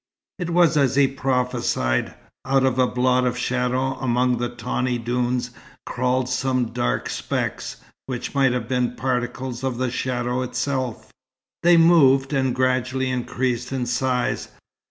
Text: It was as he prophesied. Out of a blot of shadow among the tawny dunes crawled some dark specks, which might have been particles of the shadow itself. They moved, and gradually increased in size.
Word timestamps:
It 0.39 0.49
was 0.49 0.77
as 0.77 0.95
he 0.95 1.07
prophesied. 1.07 2.15
Out 2.43 2.63
of 2.65 2.79
a 2.79 2.87
blot 2.87 3.27
of 3.27 3.37
shadow 3.37 3.99
among 3.99 4.37
the 4.39 4.49
tawny 4.49 4.97
dunes 4.97 5.51
crawled 5.85 6.27
some 6.27 6.73
dark 6.73 7.07
specks, 7.07 7.77
which 8.07 8.33
might 8.33 8.51
have 8.51 8.67
been 8.67 8.95
particles 8.95 9.63
of 9.63 9.77
the 9.77 9.91
shadow 9.91 10.41
itself. 10.41 11.11
They 11.61 11.77
moved, 11.77 12.33
and 12.33 12.55
gradually 12.55 13.11
increased 13.11 13.71
in 13.71 13.85
size. 13.85 14.47